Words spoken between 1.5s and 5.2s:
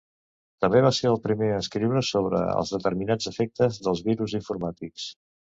a escriure sobre determinats efectes dels virus informàtics.